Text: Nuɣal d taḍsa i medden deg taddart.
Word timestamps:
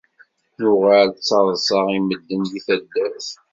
Nuɣal 0.61 1.09
d 1.11 1.17
taḍsa 1.27 1.79
i 1.95 1.99
medden 2.07 2.41
deg 2.51 2.61
taddart. 2.65 3.27